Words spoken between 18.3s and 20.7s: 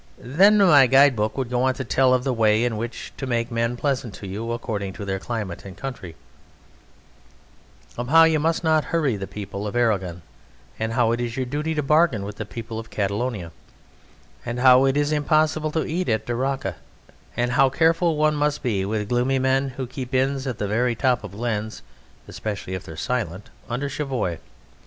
must be with gloomy men who keep inns at the